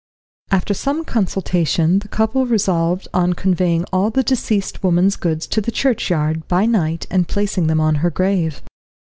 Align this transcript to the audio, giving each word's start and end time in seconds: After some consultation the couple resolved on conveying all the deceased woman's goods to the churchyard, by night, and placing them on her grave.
After 0.49 0.73
some 0.73 1.05
consultation 1.05 1.99
the 1.99 2.07
couple 2.07 2.47
resolved 2.47 3.07
on 3.13 3.33
conveying 3.33 3.83
all 3.93 4.09
the 4.09 4.23
deceased 4.23 4.81
woman's 4.83 5.15
goods 5.15 5.45
to 5.45 5.61
the 5.61 5.69
churchyard, 5.69 6.47
by 6.47 6.65
night, 6.65 7.05
and 7.11 7.27
placing 7.27 7.67
them 7.67 7.79
on 7.79 7.93
her 8.01 8.09
grave. 8.09 8.63